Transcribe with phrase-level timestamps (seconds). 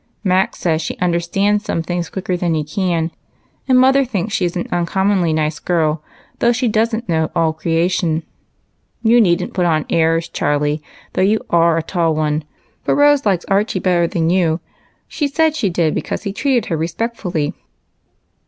[0.23, 3.11] Mac says she understands some things quicker than he can,
[3.67, 6.01] and mother thinks she is an uncommonly nice girl,
[6.39, 8.23] though she don't know all creation.
[9.03, 10.81] You needn't put on airs, Charlie,
[11.13, 12.43] though you are a tall one,
[12.81, 14.59] for Rose likes Archie better than you;
[15.07, 17.53] she said she did because he treated her respectfully."